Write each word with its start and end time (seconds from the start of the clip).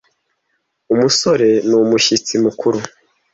umusore 0.93 1.47
ni 1.67 1.75
umushyitsi 1.83 2.33
mukuru. 2.43 2.79